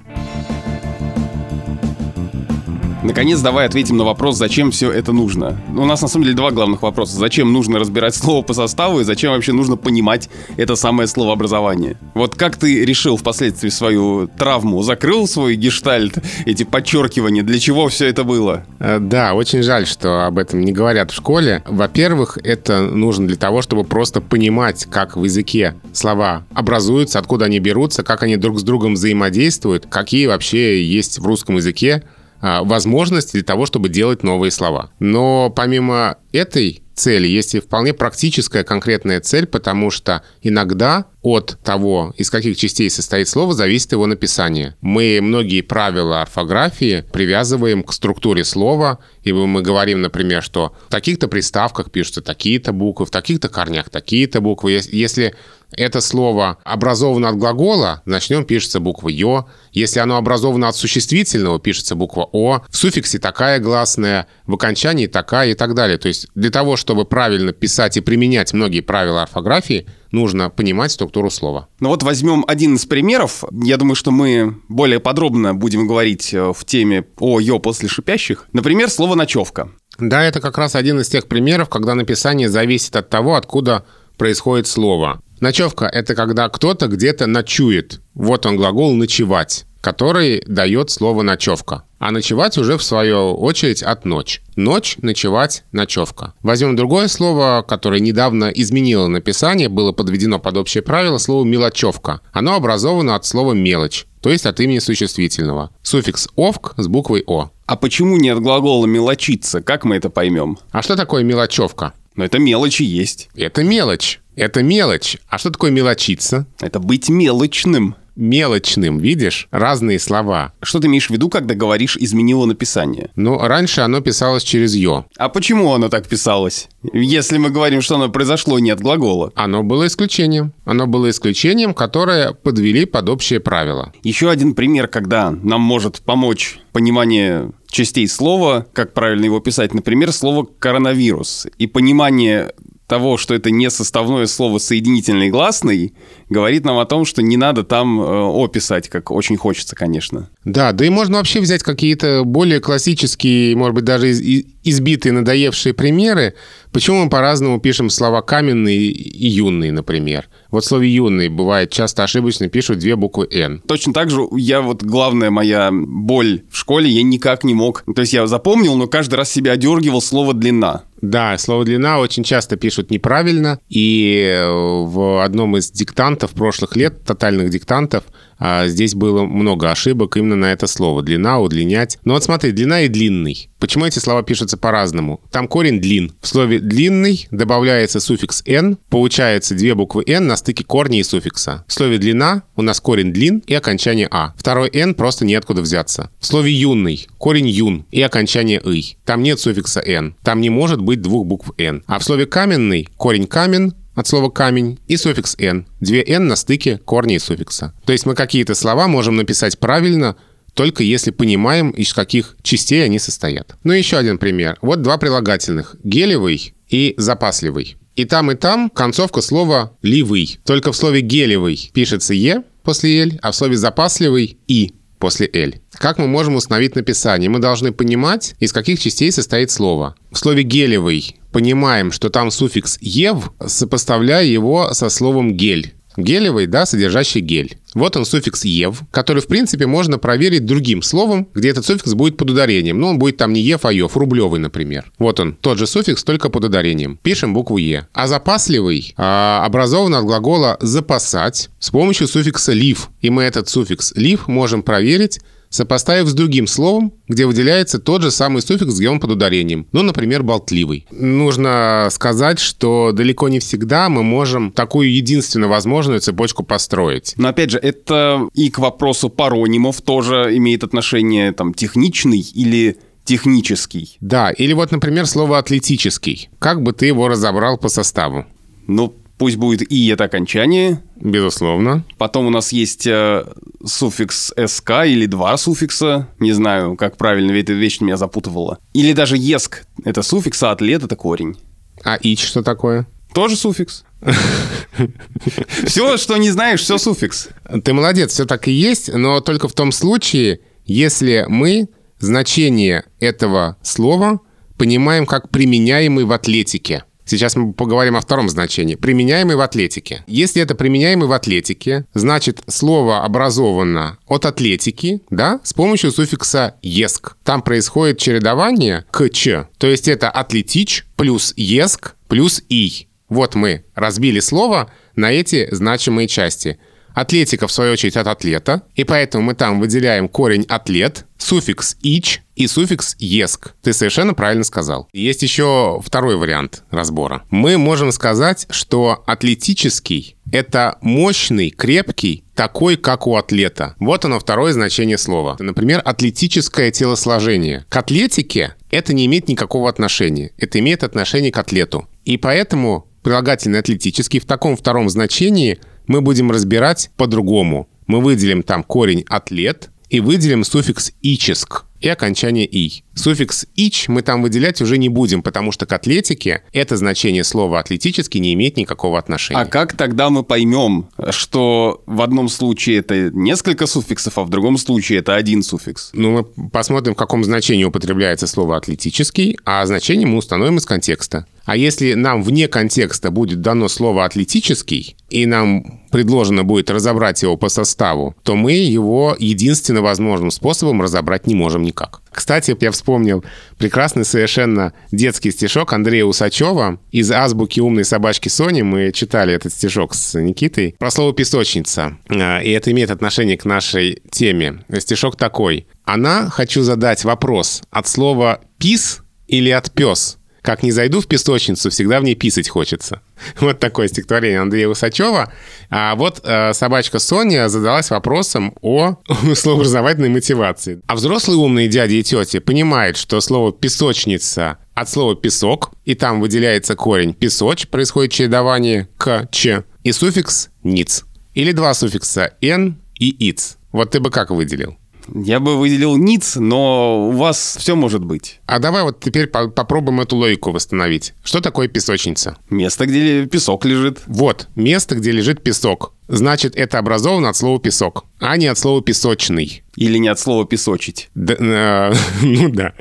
[3.03, 5.61] Наконец, давай ответим на вопрос, зачем все это нужно.
[5.75, 7.17] У нас на самом деле два главных вопроса.
[7.17, 11.97] Зачем нужно разбирать слово по составу и зачем вообще нужно понимать это самое словообразование?
[12.13, 14.81] Вот как ты решил впоследствии свою травму?
[14.83, 17.43] Закрыл свой гештальт, эти подчеркивания?
[17.43, 18.65] Для чего все это было?
[18.79, 21.61] Э, да, очень жаль, что об этом не говорят в школе.
[21.67, 27.59] Во-первых, это нужно для того, чтобы просто понимать, как в языке слова образуются, откуда они
[27.59, 32.03] берутся, как они друг с другом взаимодействуют, какие вообще есть в русском языке
[32.45, 34.91] а, возможности для того, чтобы делать новые слова.
[34.99, 42.13] Но помимо этой цели есть и вполне практическая конкретная цель, потому что иногда от того,
[42.17, 44.75] из каких частей состоит слово, зависит его написание.
[44.81, 51.29] Мы многие правила орфографии привязываем к структуре слова, и мы говорим, например, что в таких-то
[51.29, 54.81] приставках пишутся такие-то буквы, в таких-то корнях такие-то буквы.
[54.91, 55.33] Если
[55.77, 59.45] это слово образовано от глагола, значит, в нем пишется буква «ё».
[59.71, 62.61] Если оно образовано от существительного, пишется буква «о».
[62.69, 65.97] В суффиксе такая гласная, в окончании такая и так далее.
[65.97, 71.29] То есть для того, чтобы правильно писать и применять многие правила орфографии, нужно понимать структуру
[71.29, 71.67] слова.
[71.79, 73.43] Ну вот возьмем один из примеров.
[73.51, 78.47] Я думаю, что мы более подробно будем говорить э, в теме о «ё» после шипящих.
[78.53, 79.69] Например, слово «ночевка».
[79.99, 83.85] Да, это как раз один из тех примеров, когда написание зависит от того, откуда
[84.17, 85.21] происходит слово.
[85.43, 87.99] Ночевка– это когда кто-то где-то ночует.
[88.13, 91.83] Вот он глагол «ночевать», который дает слово «ночевка».
[91.99, 94.41] А ночевать уже в свою очередь от ночь.
[94.55, 96.33] Ночь, ночевать, ночевка.
[96.43, 102.21] Возьмем другое слово, которое недавно изменило написание, было подведено под общее правило, слово «мелочевка».
[102.31, 105.71] Оно образовано от слова «мелочь», то есть от имени существительного.
[105.81, 107.49] Суффикс «овк» с буквой «о».
[107.65, 109.61] А почему нет глагола «мелочиться»?
[109.61, 110.57] Как мы это поймем?
[110.71, 111.91] А что такое мелочевка?
[112.15, 113.29] Но это мелочи есть.
[113.35, 114.21] Это мелочь.
[114.35, 115.17] Это мелочь.
[115.27, 116.45] А что такое мелочиться?
[116.59, 117.95] Это быть мелочным.
[118.15, 119.47] Мелочным, видишь?
[119.49, 120.53] Разные слова.
[120.61, 123.09] Что ты имеешь в виду, когда говоришь «изменило написание»?
[123.15, 125.05] Ну, раньше оно писалось через «ё».
[125.17, 126.69] А почему оно так писалось?
[126.93, 129.31] Если мы говорим, что оно произошло не от глагола.
[129.35, 130.53] Оно было исключением.
[130.63, 133.91] Оно было исключением, которое подвели под общее правило.
[134.03, 139.73] Еще один пример, когда нам может помочь понимание частей слова, как правильно его писать.
[139.73, 141.47] Например, слово «коронавирус».
[141.57, 142.53] И понимание
[142.87, 145.93] того, что это не составное слово соединительный гласный,
[146.33, 150.29] говорит нам о том, что не надо там э, «о» писать, как очень хочется, конечно.
[150.43, 156.33] Да, да и можно вообще взять какие-то более классические, может быть, даже избитые, надоевшие примеры.
[156.71, 160.27] Почему мы по-разному пишем слова «каменный» и «юный», например?
[160.49, 163.61] Вот в слове «юный» бывает часто ошибочно пишут две буквы «н».
[163.67, 167.83] Точно так же я вот главная моя боль в школе, я никак не мог.
[167.95, 170.83] То есть я запомнил, но каждый раз себя одергивал слово «длина».
[171.03, 177.03] Да, слово «длина» очень часто пишут неправильно, и э, в одном из диктантов прошлых лет,
[177.03, 178.03] тотальных диктантов,
[178.45, 181.01] а здесь было много ошибок именно на это слово.
[181.01, 181.97] Длина, удлинять.
[182.03, 183.49] Но вот смотри, длина и длинный.
[183.57, 185.21] Почему эти слова пишутся по-разному?
[185.31, 186.11] Там корень длин.
[186.19, 191.63] В слове длинный добавляется суффикс «н», получается две буквы «н» на стыке корня и суффикса.
[191.67, 194.33] В слове длина у нас корень длин и окончание «а».
[194.37, 196.09] Второй «н» просто неоткуда взяться.
[196.19, 198.97] В слове юный корень юн и окончание «ый».
[199.05, 200.15] Там нет суффикса «н».
[200.21, 201.81] Там не может быть двух букв «н».
[201.87, 205.65] А в слове каменный корень камен от слова камень и суффикс «н».
[205.79, 207.73] Две «н» на стыке корня и суффикса.
[207.85, 210.15] То есть мы какие-то слова можем написать правильно,
[210.53, 213.55] только если понимаем, из каких частей они состоят.
[213.63, 214.57] Ну, еще один пример.
[214.61, 215.75] Вот два прилагательных.
[215.83, 217.77] Гелевый и запасливый.
[217.95, 220.39] И там, и там концовка слова «ливый».
[220.45, 225.61] Только в слове «гелевый» пишется «е» после «эль», а в слове «запасливый» «и» после «эль».
[225.73, 227.29] Как мы можем установить написание?
[227.29, 229.95] Мы должны понимать, из каких частей состоит слово.
[230.11, 235.73] В слове «гелевый» понимаем, что там суффикс «ев», сопоставляя его со словом «гель».
[235.95, 237.57] Гелевый, да, содержащий гель.
[237.75, 242.17] Вот он суффикс «ев», который, в принципе, можно проверить другим словом, где этот суффикс будет
[242.17, 242.79] под ударением.
[242.79, 244.91] Но он будет там не «ев», а «ев», рублевый, например.
[244.97, 246.97] Вот он, тот же суффикс, только под ударением.
[247.01, 247.87] Пишем букву «е».
[247.93, 252.89] А запасливый а, образован от глагола «запасать» с помощью суффикса «лив».
[253.01, 255.19] И мы этот суффикс «лив» можем проверить
[255.53, 259.67] сопоставив с другим словом, где выделяется тот же самый суффикс, где он под ударением.
[259.71, 260.87] Ну, например, болтливый.
[260.91, 267.13] Нужно сказать, что далеко не всегда мы можем такую единственно возможную цепочку построить.
[267.17, 273.97] Но опять же, это и к вопросу паронимов тоже имеет отношение там техничный или технический.
[274.01, 276.29] Да, или вот, например, слово «атлетический».
[276.39, 278.25] Как бы ты его разобрал по составу?
[278.65, 280.83] Ну, пусть будет «и»— это окончание.
[280.97, 281.85] Безусловно.
[281.97, 283.25] Потом у нас есть э,
[283.65, 286.09] суффикс «СК» или два суффикса.
[286.19, 288.57] Не знаю, как правильно, ведь эта вещь меня запутывала.
[288.73, 291.37] Или даже «еск»— это суффикс, а «атлет»— это корень.
[291.85, 292.85] А «ич» что такое?
[293.13, 293.85] Тоже суффикс.
[295.67, 297.29] Все, что не знаешь, все суффикс.
[297.63, 303.55] Ты молодец, все так и есть, но только в том случае, если мы значение этого
[303.61, 304.19] слова
[304.57, 306.83] понимаем как применяемый в атлетике.
[307.05, 308.75] Сейчас мы поговорим о втором значении.
[308.75, 310.03] Применяемый в атлетике.
[310.07, 317.15] Если это применяемый в атлетике, значит слово образовано от атлетики, да, с помощью суффикса «еск».
[317.23, 319.47] Там происходит чередование к «ч».
[319.57, 322.87] То есть это атлетич плюс «еск» плюс «и».
[323.09, 326.57] Вот мы разбили слово на эти значимые части–
[326.93, 332.21] Атлетика, в свою очередь, от атлета, и поэтому мы там выделяем корень «атлет», суффикс «ич»
[332.35, 333.53] и суффикс «еск».
[333.61, 334.87] Ты совершенно правильно сказал.
[334.93, 337.23] Есть еще второй вариант разбора.
[337.29, 343.75] Мы можем сказать, что атлетический— это мощный, крепкий, такой, как у атлета.
[343.79, 345.35] Вот оно второе значение слова.
[345.39, 347.65] Например, атлетическое телосложение.
[347.69, 350.31] К атлетике это не имеет никакого отношения.
[350.37, 351.87] Это имеет отношение к атлету.
[352.05, 357.67] И поэтому прилагательный атлетический в таком втором значении— мы будем разбирать по-другому.
[357.87, 362.83] Мы выделим там корень «атлет» и выделим суффикс «ическ» и окончание «и».
[362.95, 367.59] Суффикс «ич» мы там выделять уже не будем, потому что к атлетике это значение слова
[367.59, 369.41] «атлетический» не имеет никакого отношения.
[369.41, 374.57] А как тогда мы поймем, что в одном случае это несколько суффиксов, а в другом
[374.57, 375.89] случае это один суффикс?
[375.93, 381.27] Ну, мы посмотрим, в каком значении употребляется слово «атлетический», а значение мы установим из контекста.
[381.45, 387.37] А если нам вне контекста будет дано слово «атлетический», и нам предложено будет разобрать его
[387.37, 392.01] по составу, то мы его единственно возможным способом разобрать не можем никак.
[392.11, 393.23] Кстати, я вспомнил
[393.57, 398.63] прекрасный совершенно детский стишок Андрея Усачева из азбуки умной собачки Сони.
[398.63, 401.97] Мы читали этот стишок с Никитой про слово «песочница».
[402.09, 404.63] А, и это имеет отношение к нашей теме.
[404.79, 405.67] Стишок такой.
[405.85, 411.69] «Она, хочу задать вопрос, от слова «пис» или от «пес»?» Как не зайду в песочницу,
[411.69, 413.01] всегда в ней писать хочется.
[413.39, 415.31] Вот такое стихотворение Андрея Усачева.
[415.69, 418.97] А вот э, собачка Соня задалась вопросом о
[419.35, 420.81] словообразовательной мотивации.
[420.85, 426.19] А взрослые умные дяди и тети понимают, что слово «песочница» от слова «песок», и там
[426.19, 431.05] выделяется корень «песоч», происходит чередование к «ч», и суффикс «ниц».
[431.33, 433.55] Или два суффикса «н» и «иц».
[433.71, 434.77] Вот ты бы как выделил?
[435.13, 438.39] Я бы выделил ниц, но у вас все может быть.
[438.45, 441.13] А давай вот теперь по попробуем эту логику восстановить.
[441.23, 442.37] Что такое песочница?
[442.49, 444.01] Место, где песок лежит.
[444.07, 445.93] Вот, место, где лежит песок.
[446.07, 449.63] Значит, это образовано от слова «песок», а не от слова «песочный».
[449.75, 451.09] Или не от слова «песочить».
[451.15, 452.73] Да, э, ну да.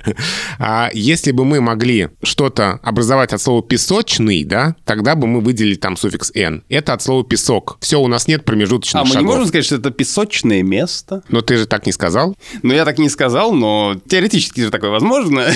[0.58, 5.76] А если бы мы могли что-то образовать от слова «песочный», да, тогда бы мы выделили
[5.76, 6.64] там суффикс «н».
[6.68, 7.78] Это от слова «песок».
[7.80, 9.16] Все, у нас нет промежуточных а шагов.
[9.16, 11.22] А мы не можем сказать, что это песочное место?
[11.28, 12.37] Но ты же так не сказал.
[12.62, 15.46] Ну, я так не сказал, но теоретически же такое возможно.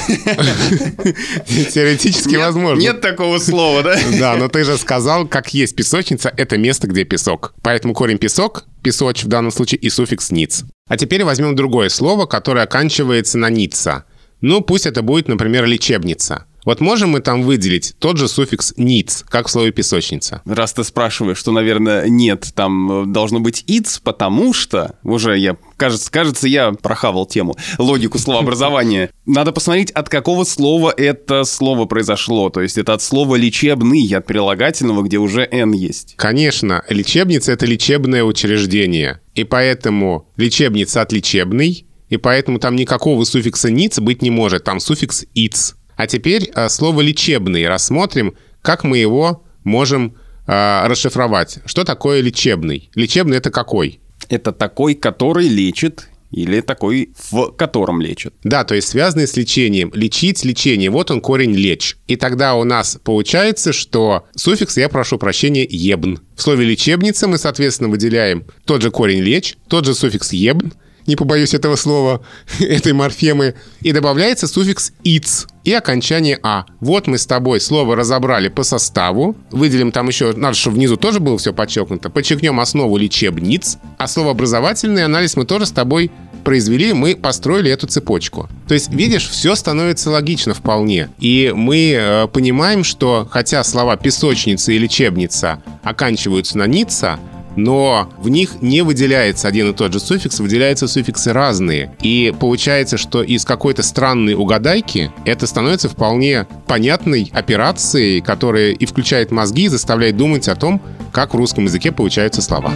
[1.46, 2.80] Теоретически возможно.
[2.80, 3.98] Нет такого слова, да?
[4.18, 7.54] Да, но ты же сказал, как есть песочница, это место, где песок.
[7.62, 10.64] Поэтому корень песок, песоч в данном случае, и суффикс ниц.
[10.88, 14.04] А теперь возьмем другое слово, которое оканчивается на ница.
[14.40, 16.46] Ну, пусть это будет, например, лечебница.
[16.66, 20.42] Вот можем мы там выделить тот же суффикс «ниц», как в слове «песочница»?
[20.44, 25.56] Раз ты спрашиваешь, что, наверное, нет, там э, должно быть «иц», потому что, уже я,
[25.76, 29.10] кажется, кажется, я прохавал тему, логику словообразования.
[29.26, 32.50] Надо посмотреть, от какого слова это слово произошло.
[32.50, 36.14] То есть это от слова «лечебный», от прилагательного, где уже «н» есть.
[36.16, 39.20] Конечно, лечебница— это лечебное учреждение.
[39.36, 44.80] И поэтому лечебница от лечебный, и поэтому там никакого суффикса «ниц» быть не может, там
[44.80, 45.76] суффикс «иц».
[45.96, 51.58] А теперь э, слово «лечебный» рассмотрим, как мы его можем э, расшифровать.
[51.64, 52.90] Что такое лечебный?
[52.94, 54.00] Лечебный— это какой?
[54.28, 58.34] Это такой, который лечит или такой, в котором лечат.
[58.42, 59.90] Да, то есть связанный с лечением.
[59.94, 60.90] Лечить, лечение.
[60.90, 61.96] Вот он корень лечь.
[62.08, 66.20] И тогда у нас получается, что суффикс, я прошу прощения, ебн.
[66.34, 70.72] В слове лечебница мы, соответственно, выделяем тот же корень лечь, тот же суффикс ебн,
[71.06, 72.22] не побоюсь этого слова,
[72.60, 76.66] этой морфемы, и добавляется суффикс «иц» и окончание «а».
[76.80, 81.20] Вот мы с тобой слово разобрали по составу, выделим там еще, надо, чтобы внизу тоже
[81.20, 86.10] было все подчеркнуто, подчеркнем основу лечебниц, а слово «образовательный анализ» мы тоже с тобой
[86.46, 88.48] произвели, мы построили эту цепочку.
[88.68, 91.08] То есть, видишь, все становится логично вполне.
[91.18, 97.18] И мы э, понимаем, что хотя слова «песочница» и «лечебница» оканчиваются на «ница»,
[97.56, 101.96] но в них не выделяется один и тот же суффикс, выделяются суффиксы разные.
[102.02, 109.30] И получается, что из какой-то странной угадайки это становится вполне понятной операцией, которая и включает
[109.30, 110.80] мозги, и заставляет думать о том,
[111.12, 112.72] как в русском языке получаются слова.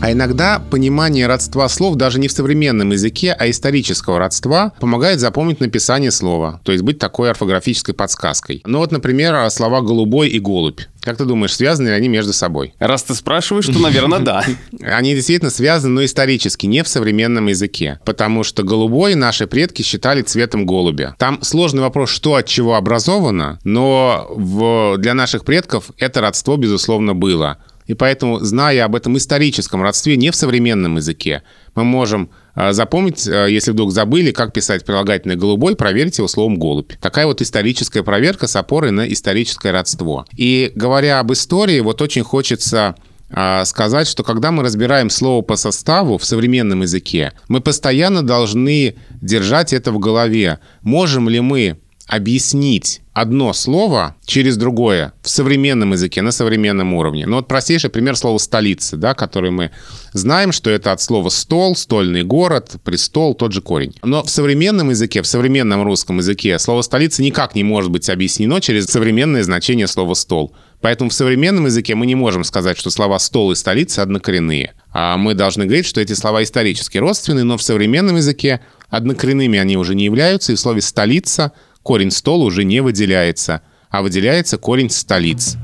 [0.00, 5.60] А иногда понимание родства слов даже не в современном языке, а исторического родства помогает запомнить
[5.60, 8.62] написание слова, то есть быть такой орфографической подсказкой.
[8.64, 10.80] Ну вот, например, слова «голубой» и «голубь».
[11.02, 12.74] Как ты думаешь, связаны ли они между собой?
[12.78, 14.44] Раз ты спрашиваешь, то, наверное, да.
[14.82, 17.98] Они действительно связаны, но исторически, не в современном языке.
[18.04, 21.16] Потому что голубой наши предки считали цветом голубя.
[21.18, 27.14] Там сложный вопрос, что от чего образовано, но в, для наших предков это родство, безусловно,
[27.14, 27.58] было.
[27.90, 31.42] И поэтому, зная об этом историческом родстве не в современном языке,
[31.74, 36.56] мы можем а, запомнить, а, если вдруг забыли, как писать прилагательное «голубой», проверить его словом
[36.56, 36.92] «голубь».
[37.00, 40.24] Такая вот историческая проверка с опорой на историческое родство.
[40.36, 42.94] И говоря об истории, вот очень хочется
[43.28, 48.94] а, сказать, что когда мы разбираем слово по составу в современном языке, мы постоянно должны
[49.20, 50.60] держать это в голове.
[50.82, 57.26] Можем ли мы объяснить одно слово через другое в современном языке, на современном уровне.
[57.26, 59.70] Ну вот простейший пример слова «столица», да, который мы
[60.14, 63.94] знаем, что это от слова «стол», «стольный город», «престол», тот же корень.
[64.02, 68.60] Но в современном языке, в современном русском языке слово «столица» никак не может быть объяснено
[68.60, 70.54] через современное значение слова «стол».
[70.80, 74.72] Поэтому в современном языке мы не можем сказать, что слова «стол» и «столица» однокоренные.
[74.92, 79.76] А мы должны говорить, что эти слова исторически родственны, но в современном языке однокоренными они
[79.76, 81.52] уже не являются, и в слове «столица»
[81.82, 85.56] корень стол уже не выделяется, а выделяется корень столиц.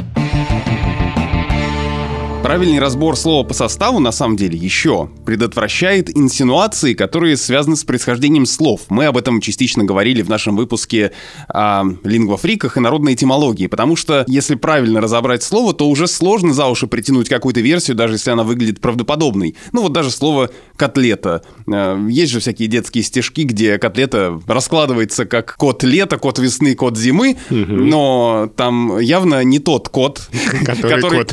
[2.47, 8.47] Правильный разбор слова по составу, на самом деле, еще предотвращает инсинуации, которые связаны с происхождением
[8.47, 8.83] слов.
[8.89, 11.11] Мы об этом частично говорили в нашем выпуске
[11.49, 16.69] о лингвофриках и народной этимологии, потому что если правильно разобрать слово, то уже сложно за
[16.69, 19.57] уши притянуть какую-то версию, даже если она выглядит правдоподобной.
[19.73, 21.43] Ну вот даже слово «котлета».
[21.67, 26.97] Э, есть же всякие детские стишки, где котлета раскладывается как кот лета, кот весны, кот
[26.97, 30.29] зимы, но там явно не тот кот,
[30.65, 31.27] который,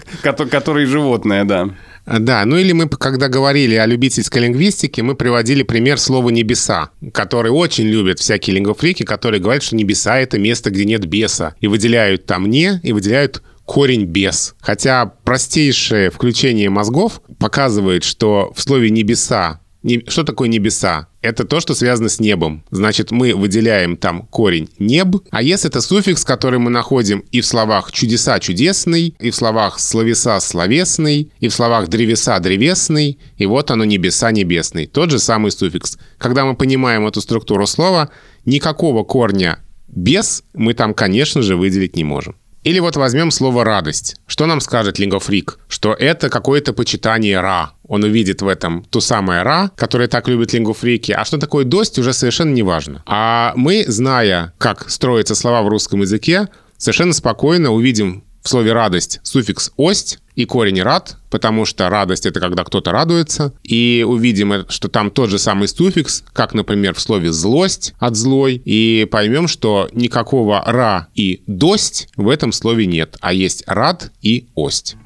[0.49, 1.69] который живет животное, да.
[2.05, 7.51] Да, ну или мы, когда говорили о любительской лингвистике, мы приводили пример слова «небеса», который
[7.51, 11.55] очень любят всякие лингвофрики, которые говорят, что небеса— это место, где нет беса.
[11.61, 14.55] И выделяют там «не», и выделяют корень «без».
[14.59, 19.61] Хотя простейшее включение мозгов показывает, что в слове «небеса»
[20.07, 21.07] Что такое небеса?
[21.21, 22.63] Это то, что связано с небом.
[22.71, 27.45] Значит, мы выделяем там корень «неб», а если это суффикс, который мы находим и в
[27.45, 33.71] словах «чудеса»— «чудесный», и в словах «словеса»— «словесный», и в словах «древеса»— «древесный», и вот
[33.71, 34.85] оно «небеса»— «небесный».
[34.85, 35.97] Тот же самый суффикс.
[36.17, 38.09] Когда мы понимаем эту структуру слова,
[38.45, 42.35] никакого корня «без» мы там, конечно же, выделить не можем.
[42.63, 44.15] Или вот возьмем слово «радость».
[44.25, 45.59] Что нам скажет лингофрик?
[45.67, 47.71] Что это какое-то почитание «ра».
[47.87, 51.11] Он увидит в этом ту самое «ра», которое так любят лингофрики.
[51.11, 53.03] А что такое «дость» уже совершенно не важно.
[53.05, 56.47] А мы, зная, как строятся слова в русском языке,
[56.77, 62.39] совершенно спокойно увидим в слове «радость» суффикс «ость» и корень «рад», потому что радость— это
[62.39, 63.53] когда кто-то радуется.
[63.63, 68.61] И увидим, что там тот же самый суффикс, как, например, в слове «злость» от «злой»,
[68.65, 74.47] и поймем, что никакого «ра» и «дость» в этом слове нет, а есть «рад» и
[74.55, 74.97] «ость».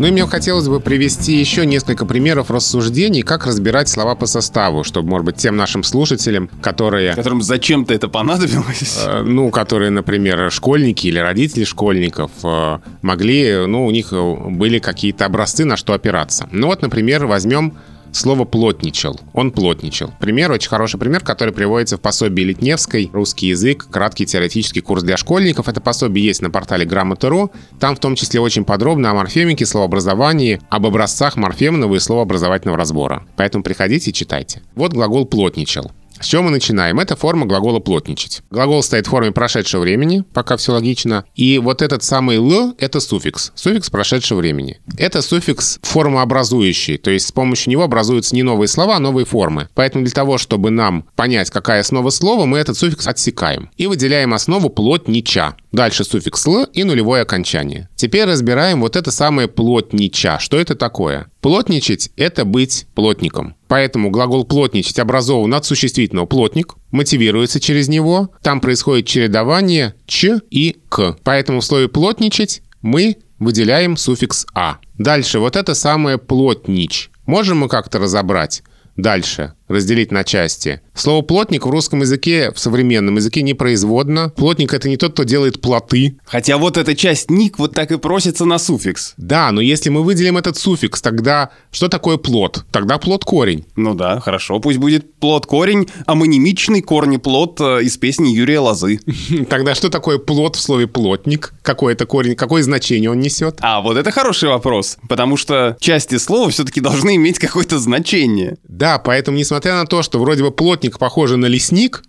[0.00, 4.82] Ну и мне хотелось бы привести еще несколько примеров рассуждений, как разбирать слова по составу,
[4.82, 7.12] чтобы, может быть, тем нашим слушателям, которые...
[7.12, 8.98] Которым зачем-то это понадобилось?
[9.06, 15.26] Э, ну, которые, например, школьники или родители школьников э, могли, ну, у них были какие-то
[15.26, 16.48] образцы, на что опираться.
[16.50, 17.74] Ну вот, например, возьмем
[18.12, 19.18] слово «плотничал».
[19.32, 20.12] Он плотничал.
[20.20, 23.86] Пример, очень хороший пример, который приводится в пособии Литневской «Русский язык.
[23.90, 25.68] Краткий теоретический курс для школьников».
[25.68, 27.50] Это пособие есть на портале Грамота.ру.
[27.78, 33.26] Там в том числе очень подробно о морфемике, словообразовании, об образцах морфемного и словообразовательного разбора.
[33.36, 34.62] Поэтому приходите и читайте.
[34.74, 35.90] Вот глагол «плотничал».
[36.20, 37.00] С чего мы начинаем?
[37.00, 38.42] Это форма глагола «плотничать».
[38.50, 41.24] Глагол стоит в форме прошедшего времени, пока все логично.
[41.34, 43.52] И вот этот самый «л»— это суффикс.
[43.54, 44.80] Суффикс прошедшего времени.
[44.98, 49.68] Это суффикс формообразующий, то есть с помощью него образуются не новые слова, а новые формы.
[49.74, 53.70] Поэтому для того, чтобы нам понять, какая основа слова, мы этот суффикс отсекаем.
[53.78, 55.56] И выделяем основу «плотнича».
[55.72, 57.88] Дальше суффикс «л» и нулевое окончание.
[57.96, 60.38] Теперь разбираем вот это самое «плотнича».
[60.38, 61.30] Что это такое?
[61.40, 63.54] Плотничать– это быть плотником.
[63.70, 70.76] Поэтому глагол «плотничать» образован от существительного «плотник», мотивируется через него, там происходит чередование «ч» и
[70.88, 71.16] «к».
[71.22, 74.78] Поэтому в слове «плотничать» мы выделяем суффикс «а».
[74.98, 77.10] Дальше вот это самое «плотнич».
[77.26, 78.64] можем мы как-то разобрать
[78.96, 80.80] дальше, разделить на части.
[80.94, 84.30] Слово «плотник» в русском языке, в современном языке непроизводно.
[84.36, 86.18] Плотник— это не тот, кто делает плоты.
[86.26, 89.14] Хотя вот эта часть «ник» вот так и просится на суффикс.
[89.16, 92.64] Да, но если мы выделим этот суффикс, тогда что такое плод?
[92.70, 93.64] Тогда плод корень.
[93.76, 99.00] Ну да, хорошо, пусть будет плод корень, амонимичный корни плод э, из песни Юрия Лозы.
[99.48, 101.54] Тогда что такое плод в слове «плотник»?
[101.62, 102.34] Какой это корень?
[102.34, 103.58] Какое значение он несет?
[103.60, 108.58] А вот это хороший вопрос, потому что части слова все-таки должны иметь какое-то значение.
[108.64, 112.02] Да, поэтому, несмотря на то, что вроде бы плотник похоже на лесник,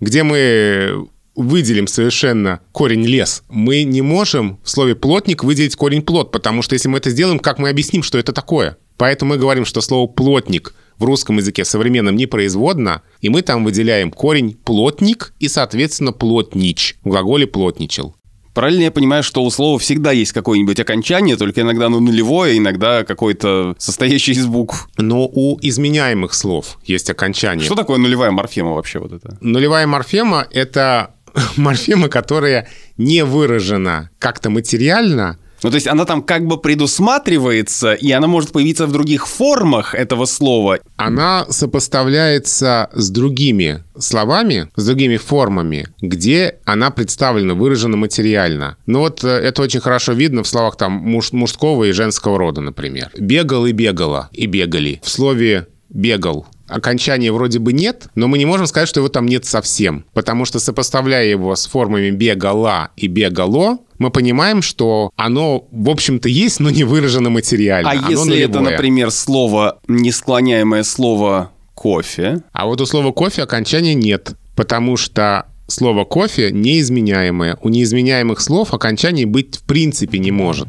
[0.00, 6.32] где мы выделим совершенно корень лес, мы не можем в слове плотник выделить корень плод,
[6.32, 8.78] потому что если мы это сделаем, как мы объясним, что это такое?
[8.96, 14.10] Поэтому мы говорим, что слово плотник в русском языке современном непроизводно, и мы там выделяем
[14.10, 18.16] корень плотник и, соответственно, плотнич в глаголе плотничал.
[18.56, 23.04] Правильно я понимаю, что у слова всегда есть какое-нибудь окончание, только иногда оно нулевое, иногда
[23.04, 24.88] какое-то состоящее из букв.
[24.96, 27.66] Но у изменяемых слов есть окончание.
[27.66, 29.36] Что такое нулевая морфема вообще вот это?
[29.42, 31.10] Нулевая морфема— это
[31.58, 32.66] морфема, которая
[32.96, 38.52] не выражена как-то материально, ну, то есть она там как бы предусматривается, и она может
[38.52, 40.78] появиться в других формах этого слова.
[40.96, 48.76] Она сопоставляется с другими словами, с другими формами, где она представлена, выражена материально.
[48.86, 52.60] Ну вот э, это очень хорошо видно в словах там муж, мужского и женского рода,
[52.60, 53.10] например.
[53.18, 55.00] Бегал и бегала, и бегали.
[55.02, 59.26] В слове бегал окончания вроде бы нет, но мы не можем сказать, что его там
[59.26, 60.04] нет совсем.
[60.12, 66.28] Потому что сопоставляя его с формами бегала и бегало, мы понимаем, что оно, в общем-то,
[66.28, 67.90] есть, но не выражено материально.
[67.90, 68.44] А оно если нулевое.
[68.44, 72.42] это, например, слово, несклоняемое слово кофе?
[72.52, 77.58] А вот у слова кофе окончания нет, потому что слово кофе неизменяемое.
[77.62, 80.68] У неизменяемых слов окончаний быть в принципе не может.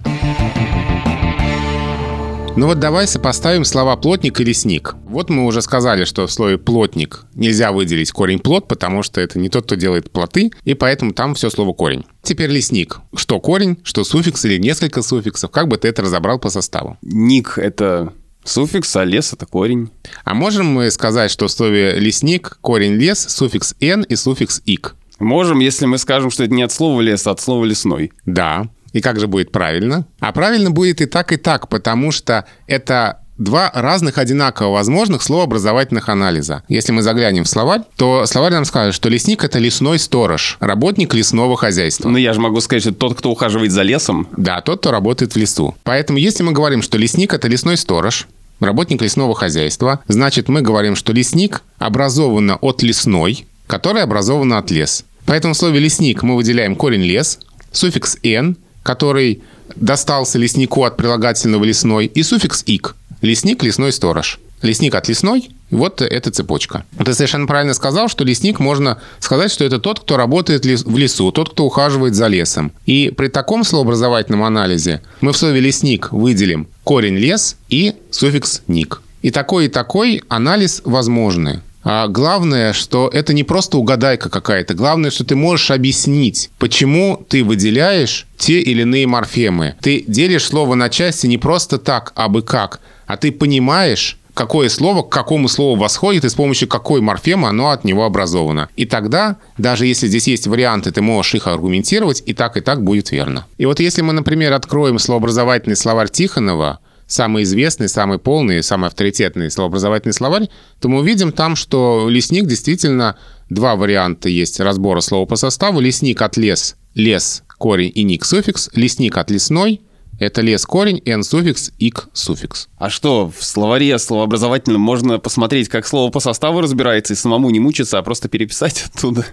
[2.58, 4.96] Ну вот давай сопоставим слова «плотник» и «лесник».
[5.06, 9.38] Вот мы уже сказали, что в слове «плотник» нельзя выделить корень «плот», потому что это
[9.38, 12.04] не тот, кто делает плоты, и поэтому там все слово «корень».
[12.24, 12.98] Теперь «лесник».
[13.16, 15.52] Что корень, что суффикс или несколько суффиксов.
[15.52, 16.98] Как бы ты это разобрал по составу?
[17.04, 19.92] Ник— это суффикс, а лес— это корень.
[20.24, 24.96] А можем мы сказать, что в слове «лесник» корень «лес», суффикс «н» и суффикс «ик»?
[25.20, 28.12] Можем, если мы скажем, что это не от слова лес, а от слова лесной.
[28.26, 28.68] Да.
[28.94, 30.06] И как же будет правильно?
[30.20, 36.10] А правильно будет и так, и так, потому что это два разных одинаково возможных словообразовательных
[36.10, 36.64] анализа.
[36.68, 41.14] Если мы заглянем в словарь, то словарь нам скажет, что лесник— это лесной сторож, работник
[41.14, 42.10] лесного хозяйства.
[42.10, 44.28] Но я же могу сказать, что тот, кто ухаживает за лесом.
[44.36, 45.76] Да, тот, кто работает в лесу.
[45.84, 48.28] Поэтому если мы говорим, что лесник— это лесной сторож,
[48.60, 55.04] работник лесного хозяйства, значит, мы говорим, что лесник образовано от лесной, которая образована от лес.
[55.26, 57.40] Поэтому в слове «лесник» мы выделяем корень «лес»,
[57.74, 58.56] суффикс «н»,
[58.88, 59.44] который
[59.76, 62.96] достался леснику от прилагательного «лесной», и суффикс «ик».
[63.22, 64.40] Лесник– лесной сторож.
[64.62, 66.86] Лесник от лесной– вот эта цепочка.
[67.04, 71.32] Ты совершенно правильно сказал, что лесник можно сказать, что это тот, кто работает в лесу,
[71.34, 72.72] тот, кто ухаживает за лесом.
[72.86, 79.02] И при таком словообразовательном анализе мы в слове «лесник» выделим корень «лес» и суффикс «ник».
[79.22, 81.62] И такой и такой анализ возможны.
[81.90, 84.74] А главное, что это не просто угадайка какая-то.
[84.74, 89.76] Главное, что ты можешь объяснить, почему ты выделяешь те или иные морфемы.
[89.80, 94.68] Ты делишь слово на части не просто так, а бы как, а ты понимаешь, какое
[94.68, 98.68] слово к какому слову восходит и с помощью какой морфемы оно от него образовано.
[98.76, 102.84] И тогда, даже если здесь есть варианты, ты можешь их аргументировать, и так, и так
[102.84, 103.46] будет верно.
[103.58, 109.50] И вот если мы, например, откроем словообразовательный словарь Тихонова, самый известный, самый полный, самый авторитетный
[109.50, 113.18] словообразовательный словарь, то мы увидим там, что лесник действительно
[113.50, 115.80] два варианта есть разбора слова по составу.
[115.80, 118.70] Лесник от лес, лес, корень и ник суффикс.
[118.74, 119.82] Лесник от лесной,
[120.20, 122.70] это лес корень, н суффикс, ик суффикс.
[122.78, 127.60] А что, в словаре словообразовательном можно посмотреть, как слово по составу разбирается, и самому не
[127.60, 129.26] мучиться, а просто переписать оттуда?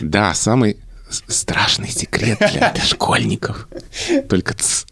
[0.00, 0.76] Да, самый
[1.26, 3.68] страшный секрет для, для школьников.
[4.28, 4.86] Только ц.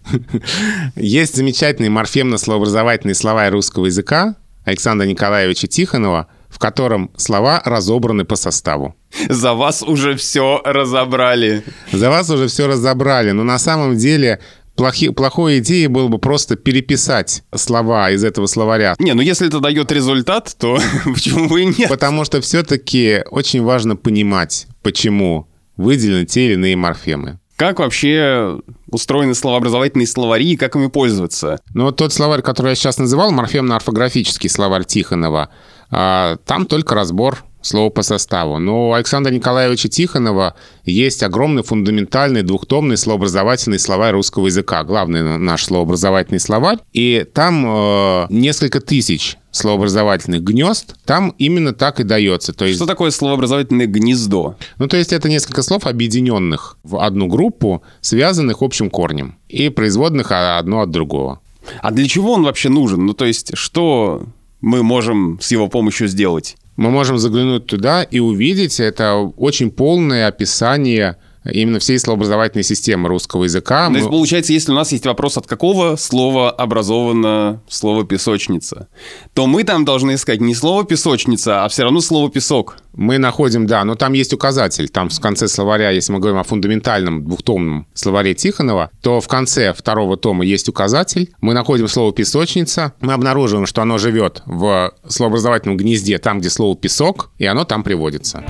[0.97, 8.95] Есть замечательный морфемно-словообразовательный словарь русского языка Александра Николаевича Тихонова, в котором слова разобраны по составу.
[9.29, 11.63] За вас уже все разобрали.
[11.93, 14.41] За вас уже все разобрали, но на самом деле
[14.77, 18.95] плохи, плохой идеей было бы просто переписать слова из этого словаря.
[18.99, 21.89] Не, ну если это дает результат, то почему бы и нет?
[21.89, 27.39] Потому что все-таки очень важно понимать, почему выделены те или иные морфемы.
[27.57, 28.61] Как вообще
[28.91, 31.59] устроены словообразовательные словари и как ими пользоваться?
[31.73, 35.49] Ну вот тот словарь, который я сейчас называл, морфемно-орфографический словарь Тихонова,
[35.91, 38.59] а, там только разбор слово по составу.
[38.59, 45.65] Но у Александра Николаевича Тихонова есть огромный фундаментальный двухтомный словообразовательный словарь русского языка, главный наш
[45.65, 46.79] словообразовательный словарь.
[46.93, 52.53] И там э, несколько тысяч словообразовательных гнезд, там именно так и дается.
[52.53, 52.77] То есть...
[52.79, 54.57] Что такое словообразовательное гнездо?
[54.79, 60.31] Ну, то есть это несколько слов, объединенных в одну группу, связанных общим корнем и производных
[60.31, 61.41] одно от другого.
[61.81, 63.07] А для чего он вообще нужен?
[63.07, 64.25] Ну, то есть, что
[64.61, 66.57] мы можем с его помощью сделать?
[66.77, 71.17] Мы можем заглянуть туда и увидеть это очень полное описание
[71.53, 73.89] именно всей словообразовательной системы русского языка.
[73.89, 78.89] То есть, получается, если у нас есть вопрос, от какого слова образовано слово «песочница»,
[79.35, 82.79] то мы там должны искать не слово «песочница», а все равно слово «песок».
[82.93, 84.89] Мы находим, да, но там есть указатель.
[84.89, 89.75] Там в конце словаря, если мы говорим о фундаментальном двухтомном словаре Тихонова, то в конце
[89.75, 91.35] второго тома есть указатель.
[91.43, 92.95] Мы находим слово «песочница».
[93.01, 97.83] Мы обнаруживаем, что оно живет в словообразовательном гнезде, там, где слово «песок», и оно там
[97.83, 98.43] приводится.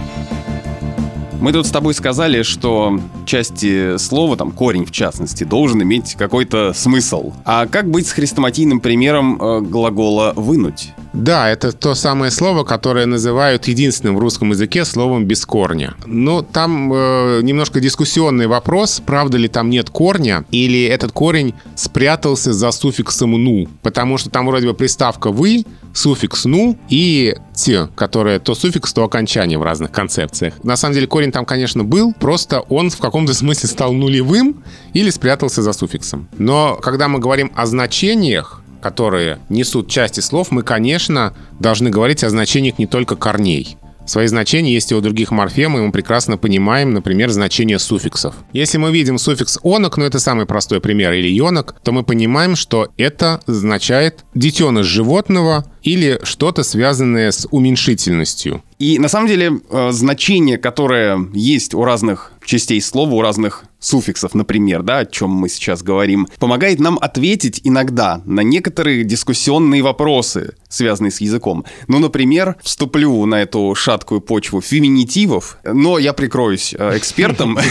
[1.40, 6.72] Мы тут с тобой сказали, что части слова, там корень в частности, должен иметь какой-то
[6.72, 7.32] смысл.
[7.44, 10.94] А как быть с хрестоматийным примером э, глагола «вынуть»?
[11.16, 15.94] Да, это то самое слово, которое называют единственным в русском языке словом без корня.
[16.04, 22.52] Но там э, немножко дискуссионный вопрос, правда ли там нет корня, или этот корень спрятался
[22.52, 25.64] за суффиксом «ну», потому что там вроде бы приставка «вы»,
[25.94, 30.62] суффикс «ну» и «те», которое то суффикс, то окончание в разных концепциях.
[30.62, 34.62] На самом деле корень там, конечно, был, просто он в каком-то смысле стал нулевым
[34.92, 36.28] или спрятался за суффиксом.
[36.36, 42.30] Но когда мы говорим о значениях, которые несут части слов, мы, конечно, должны говорить о
[42.30, 43.76] значениях не только корней.
[44.06, 48.36] Свои значения есть и у других морфем, и мы прекрасно понимаем, например, значение суффиксов.
[48.52, 52.54] Если мы видим суффикс «онок», ну это самый простой пример, или «ёнок», то мы понимаем,
[52.54, 58.62] что это означает детеныш животного или что-то связанное с уменьшительностью.
[58.78, 64.34] И на самом деле э, значение, которое есть у разных частей слова, у разных суффиксов,
[64.34, 70.54] например, да, о чем мы сейчас говорим, помогает нам ответить иногда на некоторые дискуссионные вопросы,
[70.68, 71.64] связанные с языком.
[71.88, 77.58] Ну, например, вступлю на эту шаткую почву феминитивов, но я прикроюсь э, экспертом.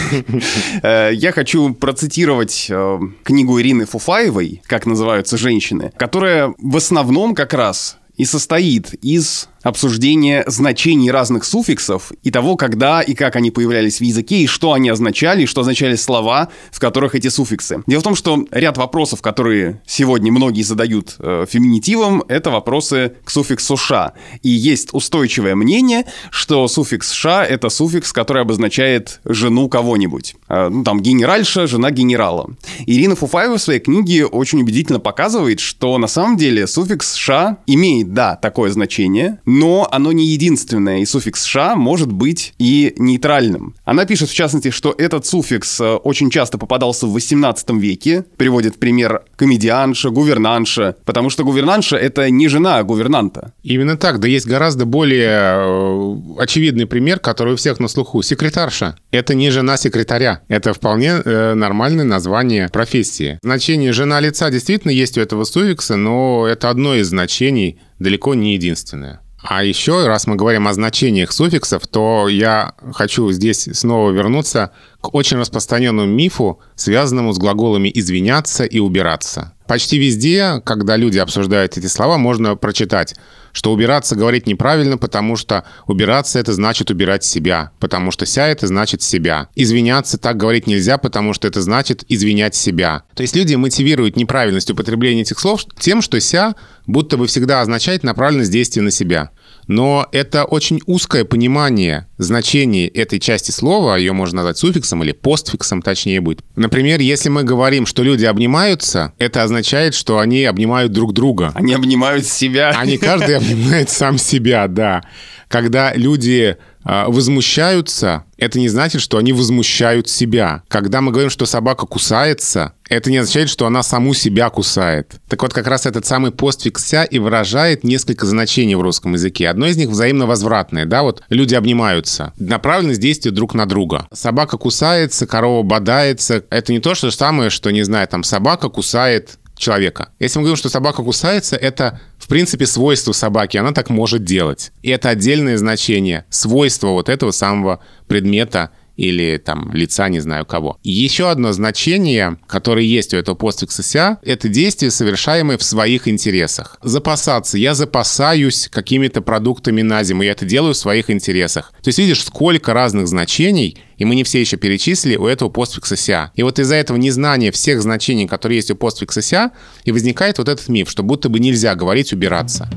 [0.82, 7.53] Э, я хочу процитировать э, книгу Ирины Фуфаевой «Как называются женщины», которая в основном как
[7.53, 13.99] раз и состоит из обсуждения значений разных суффиксов и того, когда и как они появлялись
[13.99, 17.82] в языке, и что они означали, и что означали слова, в которых эти суффиксы.
[17.88, 23.32] Дело в том, что ряд вопросов, которые сегодня многие задают э, феминитивом, это вопросы к
[23.32, 24.13] суффиксу «ша».
[24.43, 30.36] И есть устойчивое мнение, что суффикс «ша»— это суффикс, который обозначает жену кого-нибудь.
[30.47, 32.51] Э, ну, там, генеральша, жена генерала.
[32.86, 38.13] Ирина Фуфаева в своей книге очень убедительно показывает, что на самом деле суффикс «ша» имеет,
[38.13, 43.76] да, такое значение, но оно не единственное, и суффикс «ша» может быть и нейтральным.
[43.86, 48.78] Она пишет, в частности, что этот суффикс э, очень часто попадался в 18 веке, приводит
[48.78, 53.53] пример комедианша, гувернанша, потому что гувернанша— это не жена гувернанта.
[53.64, 58.22] Именно так, да есть гораздо более э, очевидный пример, который у всех на слуху.
[58.22, 63.39] Секретарша— это не жена секретаря, это вполне э, нормальное название профессии.
[63.41, 68.56] Значение «жена лица» действительно есть у этого суффикса, но это одно из значений, далеко не
[68.56, 69.22] единственное.
[69.48, 74.72] А еще, раз мы говорим о значениях суффиксов, то я хочу здесь снова вернуться
[75.02, 79.55] к очень распространенному мифу, связанному с глаголами «извиняться» и «убираться».
[79.68, 83.16] Почти везде, когда люди обсуждают эти слова, можно прочитать,
[83.51, 88.68] что убираться говорить неправильно, потому что убираться это значит убирать себя, потому что ся это
[88.68, 89.47] значит себя.
[89.55, 93.03] Извиняться так говорить нельзя, потому что это значит извинять себя.
[93.16, 96.55] То есть люди мотивируют неправильность употребления этих слов тем, что ся
[96.86, 99.32] будто бы всегда означает направленность действия на себя.
[99.68, 105.82] Но это очень узкое понимание значения этой части слова, ее можно назвать суффиксом или постфиксом,
[105.82, 106.41] точнее будет.
[106.55, 111.51] Например, если мы говорим, что люди обнимаются, это означает, что они обнимают друг друга.
[111.55, 112.72] Они обнимают себя.
[112.76, 115.03] Они каждый обнимает сам себя, да.
[115.47, 120.64] Когда люди возмущаются, это не значит, что они возмущают себя.
[120.68, 125.16] Когда мы говорим, что собака кусается, это не означает, что она саму себя кусает.
[125.28, 129.50] Так вот, как раз этот самый постфикс «ся» и выражает несколько значений в русском языке.
[129.50, 132.34] Одно из них взаимно возвратное, да, вот люди обнимаются.
[132.38, 134.08] Направленность действия друг на друга.
[134.14, 136.44] Собака кусается, корова бодается.
[136.50, 140.10] Это не то же самое, что, не знаю, там собака кусает человека.
[140.20, 144.72] Если мы говорим, что собака кусается, это, в принципе, свойство собаки, она так может делать.
[144.82, 150.78] И это отдельное значение, свойство вот этого самого предмета или там лица не знаю кого.
[150.84, 156.78] Еще одно значение, которое есть у этого постфикса «ся», это действие, совершаемое в своих интересах.
[156.82, 157.58] Запасаться.
[157.58, 161.74] Я запасаюсь какими-то продуктами на зиму, я это делаю в своих интересах.
[161.82, 165.96] То есть видишь, сколько разных значений, и мы не все еще перечислили у этого постфикса
[165.96, 166.32] «ся».
[166.36, 169.52] И вот из-за этого незнания всех значений, которые есть у постфикса «ся»,
[169.84, 172.70] и возникает вот этот миф, что будто бы нельзя говорить «убираться».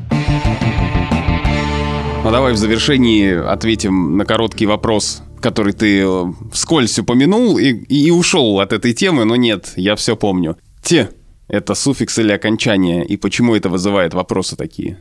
[2.25, 8.11] Ну давай в завершении ответим на короткий вопрос который ты э, вскользь упомянул и, и
[8.11, 10.57] ушел от этой темы, но нет, я все помню.
[10.83, 11.11] Те—
[11.49, 14.99] это суффикс или окончание, и почему это вызывает вопросы такие?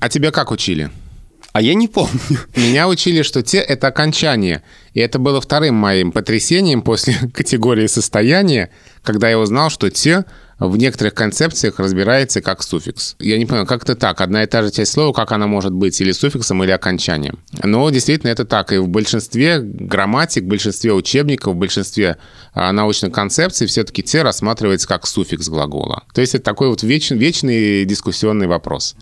[0.00, 0.90] А тебя как учили?
[1.52, 2.20] А я не помню.
[2.56, 4.62] Меня учили, что те— это окончание.
[4.92, 8.70] И это было вторым моим потрясением после категории состояния,
[9.06, 10.24] когда я узнал, что те
[10.58, 13.16] в некоторых концепциях разбирается как суффикс.
[13.18, 14.20] Я не понимаю, как это так?
[14.20, 17.38] Одна и та же часть слова, как она может быть или суффиксом, или окончанием?
[17.62, 18.72] Но действительно это так.
[18.72, 22.16] И в большинстве грамматик, в большинстве учебников, в большинстве
[22.54, 26.04] а, научных концепций все-таки «те» рассматривается как суффикс глагола.
[26.14, 28.96] То есть это такой вот вечный, вечный дискуссионный вопрос.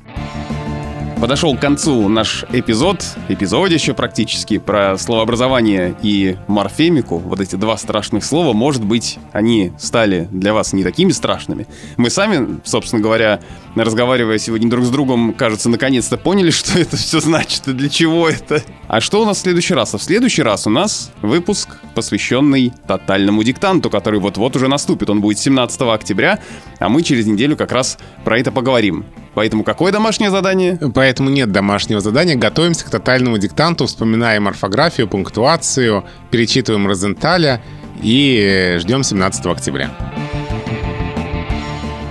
[1.25, 7.17] Подошел к концу наш эпизод, эпизодище практически, про словообразование и морфемику.
[7.17, 11.67] Вот эти два страшных слова, может быть, они стали для вас не такими страшными.
[11.97, 13.41] Мы сами, собственно говоря,
[13.75, 18.29] разговаривая сегодня друг с другом, кажется, наконец-то поняли, что это все значит и для чего
[18.29, 18.63] это.
[18.87, 19.95] А что у нас в следующий раз?
[19.95, 25.09] А в следующий раз у нас выпуск, посвященный тотальному диктанту, который вот-вот уже наступит.
[25.09, 26.41] Он будет 17 октября,
[26.81, 29.07] а мы через неделю как раз про это поговорим.
[29.35, 30.79] Поэтому какое домашнее задание?
[30.95, 32.37] Поэтому нет домашнего задания.
[32.37, 37.61] Готовимся к тотальному диктанту, вспоминаем орфографию, пунктуацию, перечитываем Розенталя
[38.03, 39.91] и ждем 17 октября.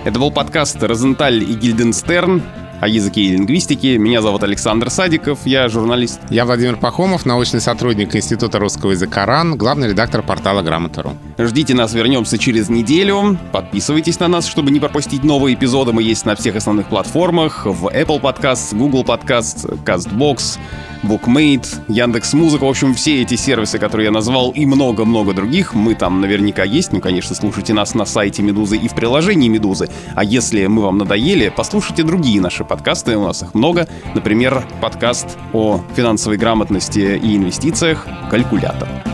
[0.06, 2.44] Это был подкаст «Розенталь и Гильденстерн»
[2.84, 3.98] о языке и лингвистике.
[3.98, 6.20] Меня зовут Александр Садиков, я журналист.
[6.30, 11.14] Я Владимир Пахомов, научный сотрудник Института русского языка РАН, главный редактор портала Грамота.ру.
[11.38, 13.38] Ждите нас, вернемся через неделю.
[13.54, 15.94] Подписывайтесь на нас, чтобы не пропустить новые эпизоды.
[15.94, 17.66] Мы есть на всех основных платформах.
[17.66, 20.60] В Apple Podcast, Google Podcast, CastBox,
[21.04, 25.96] Bookmate, Яндекс Музыка, в общем, все эти сервисы, которые я назвал, и много-много других, мы
[25.96, 26.94] там наверняка есть.
[26.94, 29.90] Ну, конечно, слушайте нас на сайте Медузы и в приложении Медузы.
[30.16, 33.88] А если мы вам надоели, послушайте другие наши подкасты, у нас их много.
[34.16, 39.13] Например, подкаст о финансовой грамотности и инвестициях «Калькулятор».